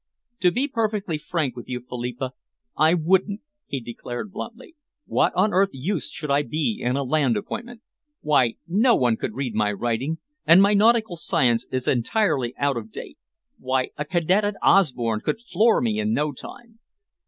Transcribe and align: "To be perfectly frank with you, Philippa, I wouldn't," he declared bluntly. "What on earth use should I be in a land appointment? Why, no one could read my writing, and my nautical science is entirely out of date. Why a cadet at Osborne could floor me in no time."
"To 0.39 0.49
be 0.49 0.67
perfectly 0.67 1.19
frank 1.19 1.55
with 1.55 1.69
you, 1.69 1.79
Philippa, 1.79 2.31
I 2.75 2.95
wouldn't," 2.95 3.41
he 3.67 3.79
declared 3.79 4.31
bluntly. 4.31 4.75
"What 5.05 5.31
on 5.35 5.53
earth 5.53 5.69
use 5.73 6.09
should 6.09 6.31
I 6.31 6.41
be 6.41 6.79
in 6.81 6.95
a 6.97 7.03
land 7.03 7.37
appointment? 7.37 7.83
Why, 8.21 8.55
no 8.67 8.95
one 8.95 9.15
could 9.15 9.35
read 9.35 9.53
my 9.53 9.71
writing, 9.71 10.17
and 10.43 10.59
my 10.59 10.73
nautical 10.73 11.17
science 11.17 11.67
is 11.71 11.87
entirely 11.87 12.57
out 12.57 12.77
of 12.77 12.91
date. 12.91 13.19
Why 13.59 13.89
a 13.95 14.03
cadet 14.05 14.43
at 14.43 14.55
Osborne 14.63 15.21
could 15.21 15.39
floor 15.39 15.81
me 15.81 15.99
in 15.99 16.13
no 16.13 16.31
time." 16.31 16.79